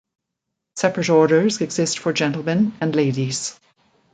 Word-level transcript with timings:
Separate 0.77 1.09
orders 1.11 1.61
exist 1.61 1.99
for 1.99 2.11
gentlemen 2.11 2.73
and 2.81 2.95
ladies. 2.95 3.59